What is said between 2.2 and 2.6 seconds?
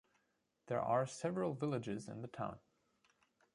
the town.